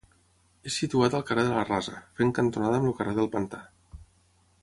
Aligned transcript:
És 0.69 0.77
situat 0.83 1.17
al 1.17 1.25
carrer 1.27 1.43
de 1.49 1.51
la 1.57 1.65
Rasa, 1.67 1.99
fent 2.21 2.33
cantonada 2.39 2.79
amb 2.81 2.91
el 2.93 2.97
carrer 3.01 3.15
del 3.19 3.31
Pantà. 3.37 3.63